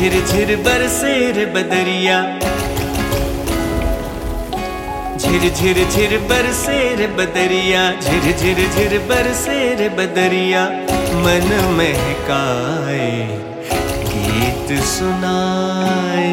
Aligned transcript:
झिर 0.00 0.12
झिर 0.26 0.50
बरसे 0.56 1.14
रे 1.36 1.44
बदरिया। 1.54 2.18
झिर 5.18 5.42
झिर 5.50 5.78
झिर 5.88 6.16
बरसे 6.30 6.76
रे 6.96 7.06
बदरिया 7.18 7.82
झिर 8.00 8.30
झिर 8.32 8.60
झिर 8.68 8.98
बरसे 9.10 9.58
रे 9.80 9.88
बदरिया। 9.98 10.64
मन 11.24 11.48
महकाए, 11.76 13.10
गीत 14.06 14.72
सुनाए। 14.86 16.32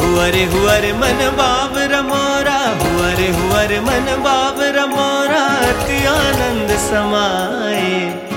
हुआ 0.00 0.26
रे 0.28 0.44
हुआ 0.52 0.76
रे 0.76 0.92
मन 1.00 1.28
बाबर 1.40 2.00
मोरा 2.10 2.60
हुआ 2.82 3.10
रे 3.18 3.30
हुआ 3.38 3.62
रे 3.70 3.80
मन 3.80 4.14
बाबर 4.26 4.84
मोरा, 4.86 5.44
अति 5.70 6.04
आनंद 6.06 6.59
समाए 6.80 8.28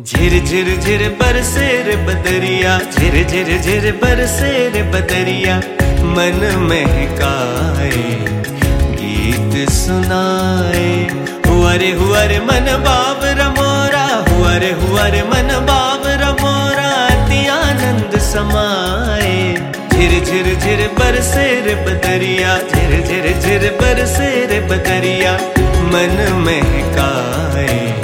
झिर 0.00 0.32
झिर 0.44 0.68
झिर 0.80 1.02
बरसे 1.20 1.66
रे 1.82 1.96
बदरिया, 1.96 2.78
झिर 2.78 3.14
झिर 3.28 3.48
झिर 3.60 3.92
बरसे 4.02 4.52
रे 4.74 4.82
बदरिया, 4.92 5.56
मन 6.14 6.40
महकाए, 6.60 7.90
गीत 9.00 9.68
सुनाए। 9.70 10.88
हुआ 11.48 11.72
रे 11.74 11.90
हुआ 11.92 12.22
रे 12.22 12.38
मन 12.40 12.66
बाबर 12.84 12.97
झिर 20.28 20.44
झिर 20.44 20.86
पर 20.88 20.98
बरसे 20.98 21.44
रे 21.60 21.74
बदरिया 21.74 22.56
झिर 22.58 23.06
झिर 23.06 23.26
झिर 23.38 23.70
बरसे 23.80 24.46
रे 24.46 24.60
बदरिया 24.60 25.32
मन 25.92 26.16
महकाए। 26.44 27.97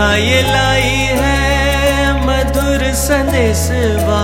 बरखा 0.00 0.14
ये 0.16 0.40
लाई 0.42 0.92
है 1.20 2.12
मधुर 2.26 2.82
संदेशवा 3.00 4.20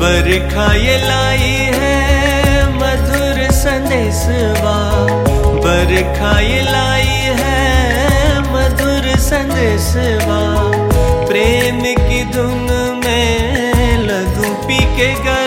बरखा 0.00 0.68
ये 0.74 0.96
लाई 1.02 1.52
है 1.76 1.96
मधुर 2.76 3.40
संदेशवा 3.58 4.76
बरखा 5.64 6.32
ये 6.40 6.60
लाई 6.70 7.18
है 7.40 8.40
मधुर 8.52 9.08
संदेशवा 9.28 10.40
प्रेम 11.28 11.82
की 12.00 12.24
धुन 12.32 12.66
में 13.04 14.06
लघु 14.08 14.54
पी 14.66 14.78
के 14.96 15.12
गरवा 15.24 15.37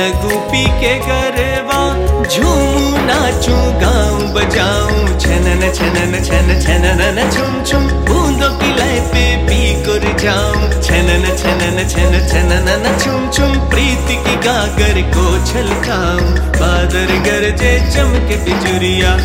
में 0.00 0.08
लघु 0.08 0.36
पी 0.50 0.64
के 0.80 0.92
गरबा 1.06 1.80
झूमू 2.24 3.04
नाचू, 3.06 3.56
गाऊं 3.80 4.32
बजाऊं, 4.34 5.18
छनन 5.18 5.62
छनन, 5.76 6.12
छन, 6.24 6.48
छनन 6.64 7.18
छुम 7.34 7.62
छुम, 7.64 7.86
बूंदों 8.08 8.50
की 8.60 8.70
लय 8.76 9.00
पे 9.12 9.24
पी 9.46 9.60
कर 9.84 10.06
जाऊँ, 10.22 10.70
छनन 10.82 11.24
छनन, 11.42 11.78
छन, 11.88 12.18
छनन 12.30 12.98
छुम 12.98 13.30
छुम, 13.30 13.58
प्रीति 13.70 14.16
की 14.24 14.36
गागर 14.46 15.02
को 15.16 15.26
छलकाऊं, 15.46 16.30
बादर 16.60 17.14
गरजे 17.28 17.72
चमके 17.94 18.36
बिजुरिया 18.44 19.16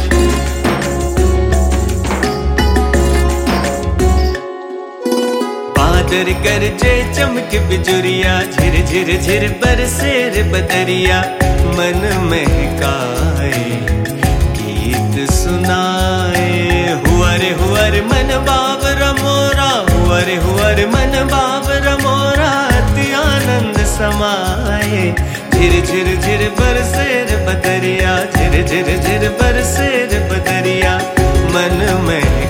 बादर 6.16 6.31
गरजे 6.44 6.92
चमक 7.16 7.53
बिजुरिया, 7.70 8.34
झिर 8.52 8.76
झिर 8.86 9.09
झिर 9.22 9.44
बरसे 9.62 10.12
रे 10.30 10.44
बदरिया। 10.44 11.18
मन 11.76 12.00
महकाए, 12.30 13.64
गीत 14.56 15.18
सुनाए। 15.31 16.53
हुआ 17.08 17.34
रे 17.36 17.50
हुआ 17.59 17.88
रे 17.88 18.02
मन 18.02 18.31
बाबर 18.48 19.03
मोरा 19.20 19.70
हुआ 19.90 20.20
रे 20.22 20.36
हुआ 20.36 20.70
रे 20.70 20.86
मन 20.86 21.20
बाबर 21.34 21.90
मोरा, 22.03 22.52
अति 22.78 23.12
आनंद 23.14 23.78
समाए। 23.97 25.03
झिर 25.53 25.74
झिर 25.86 26.16
झिर 26.22 26.50
बरसे 26.59 27.09
रे 27.24 27.46
बदरिया, 27.46 28.18
झिर 28.36 28.64
झिर 28.66 28.97
झिर 29.00 29.30
बरसे 29.42 29.92
रे 30.12 30.20
बदरिया। 30.32 30.97
मन 31.56 31.78
में 32.08 32.46